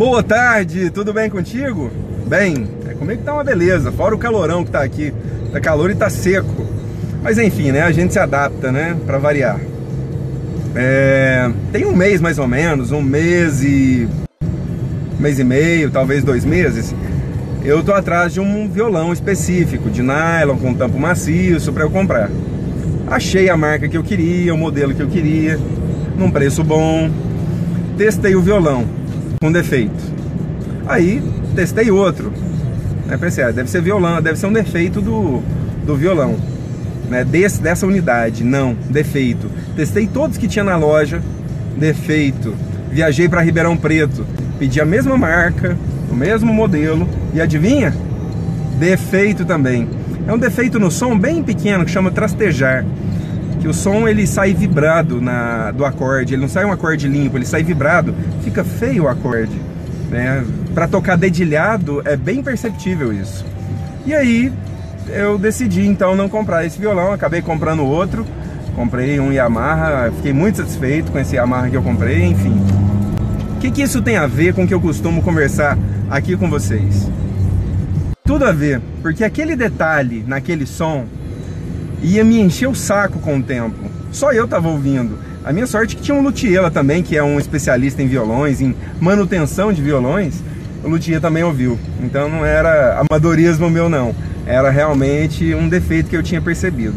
[0.00, 1.90] Boa tarde, tudo bem contigo?
[2.26, 5.12] Bem, é comigo tá uma beleza, fora o calorão que tá aqui.
[5.52, 6.66] Tá calor e tá seco.
[7.22, 7.82] Mas enfim, né?
[7.82, 8.96] A gente se adapta, né?
[9.04, 9.60] Pra variar.
[10.74, 14.08] É, tem um mês mais ou menos, um mês e.
[15.18, 16.94] Um mês e meio, talvez dois meses.
[17.62, 22.30] Eu tô atrás de um violão específico, de nylon, com tampo maciço, para eu comprar.
[23.06, 25.58] Achei a marca que eu queria, o modelo que eu queria,
[26.16, 27.10] num preço bom.
[27.98, 28.99] Testei o violão
[29.42, 29.94] com defeito.
[30.86, 31.22] Aí
[31.56, 32.30] testei outro.
[33.06, 33.16] Né?
[33.16, 35.40] Pensei, ah, deve ser violão, deve ser um defeito do,
[35.82, 36.36] do violão.
[37.08, 37.24] Né?
[37.24, 39.50] Desse, dessa unidade, não, defeito.
[39.74, 41.22] Testei todos que tinha na loja,
[41.74, 42.54] defeito.
[42.90, 44.26] Viajei para Ribeirão Preto,
[44.58, 45.74] pedi a mesma marca,
[46.10, 47.94] o mesmo modelo e adivinha?
[48.78, 49.88] Defeito também.
[50.26, 52.84] É um defeito no som bem pequeno que chama trastejar.
[53.60, 57.36] Que o som ele sai vibrado na, do acorde, ele não sai um acorde limpo,
[57.36, 59.60] ele sai vibrado, fica feio o acorde.
[60.10, 60.44] Né?
[60.74, 63.44] Para tocar dedilhado é bem perceptível isso.
[64.06, 64.52] E aí
[65.08, 68.24] eu decidi então não comprar esse violão, acabei comprando outro.
[68.74, 72.56] Comprei um Yamaha, fiquei muito satisfeito com esse Yamaha que eu comprei, enfim.
[73.56, 75.76] O que, que isso tem a ver com o que eu costumo conversar
[76.08, 77.10] aqui com vocês?
[78.24, 81.04] Tudo a ver, porque aquele detalhe naquele som
[82.02, 83.90] ia me encher o saco com o tempo.
[84.12, 85.18] Só eu tava ouvindo.
[85.44, 88.60] A minha sorte é que tinha um luthier também, que é um especialista em violões,
[88.60, 90.42] em manutenção de violões.
[90.82, 91.78] O luthier também ouviu.
[92.02, 94.14] Então não era amadorismo meu não.
[94.46, 96.94] Era realmente um defeito que eu tinha percebido.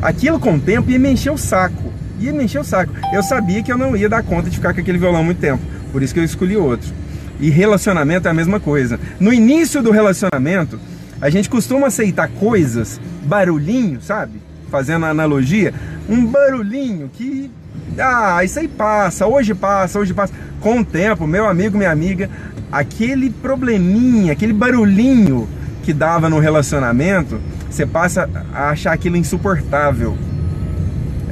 [0.00, 1.92] Aquilo com o tempo ia me encher o saco
[2.24, 2.92] ia me encher o saco.
[3.12, 5.62] Eu sabia que eu não ia dar conta de ficar com aquele violão muito tempo,
[5.90, 6.92] por isso que eu escolhi outro.
[7.40, 9.00] E relacionamento é a mesma coisa.
[9.18, 10.78] No início do relacionamento,
[11.22, 14.42] a gente costuma aceitar coisas, barulhinho, sabe?
[14.70, 15.72] Fazendo a analogia,
[16.06, 17.50] um barulhinho que
[17.98, 20.34] ah, isso aí passa, hoje passa, hoje passa.
[20.60, 22.28] Com o tempo, meu amigo, minha amiga,
[22.70, 25.48] aquele probleminha, aquele barulhinho
[25.82, 30.16] que dava no relacionamento, você passa a achar aquilo insuportável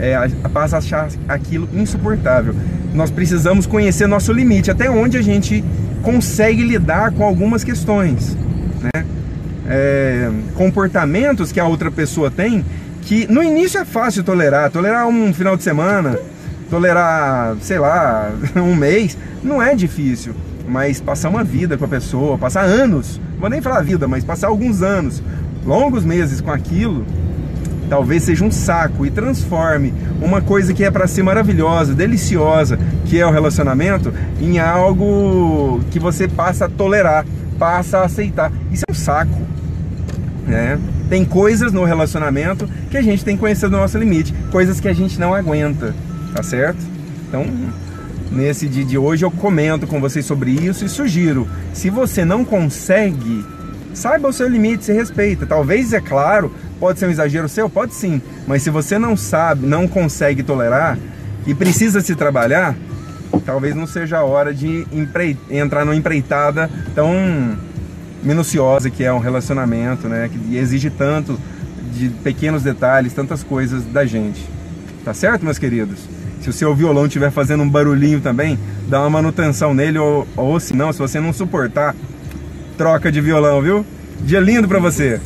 [0.00, 0.16] é,
[0.52, 2.54] passa a achar aquilo insuportável.
[2.94, 5.62] Nós precisamos conhecer nosso limite, até onde a gente
[6.02, 8.36] consegue lidar com algumas questões,
[8.82, 9.04] né?
[9.72, 12.64] É, comportamentos que a outra pessoa tem
[13.02, 16.18] que no início é fácil tolerar, tolerar um final de semana,
[16.68, 20.34] tolerar, sei lá, um mês, não é difícil,
[20.68, 24.48] mas passar uma vida com a pessoa, passar anos, vou nem falar vida, mas passar
[24.48, 25.22] alguns anos,
[25.64, 27.04] longos meses com aquilo,
[27.88, 29.92] talvez seja um saco e transforme
[30.22, 35.98] uma coisa que é para ser maravilhosa, deliciosa, que é o relacionamento, em algo que
[35.98, 37.26] você passa a tolerar,
[37.58, 38.52] passa a aceitar.
[38.70, 39.49] Isso é um saco.
[40.50, 40.78] Né?
[41.08, 44.88] Tem coisas no relacionamento que a gente tem que conhecer do nosso limite, coisas que
[44.88, 45.94] a gente não aguenta,
[46.34, 46.78] tá certo?
[47.28, 47.46] Então,
[48.32, 52.44] nesse dia de hoje eu comento com vocês sobre isso e sugiro, se você não
[52.44, 53.44] consegue,
[53.94, 55.46] saiba o seu limite, se respeita.
[55.46, 57.68] Talvez, é claro, Pode ser um exagero seu?
[57.68, 58.22] Pode sim.
[58.46, 60.98] Mas se você não sabe, não consegue tolerar
[61.46, 62.74] e precisa se trabalhar,
[63.44, 64.86] talvez não seja a hora de
[65.50, 67.14] entrar numa empreitada tão
[68.22, 70.28] minuciosa que é um relacionamento, né?
[70.28, 71.38] Que exige tanto
[71.92, 74.44] de pequenos detalhes, tantas coisas da gente.
[75.04, 75.98] Tá certo, meus queridos?
[76.40, 78.58] Se o seu violão estiver fazendo um barulhinho também,
[78.88, 81.94] dá uma manutenção nele ou, ou se não, se você não suportar,
[82.78, 83.84] troca de violão, viu?
[84.22, 85.20] Dia lindo para você.